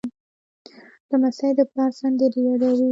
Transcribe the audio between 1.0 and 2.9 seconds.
لمسی د پلار سندرې یادوي.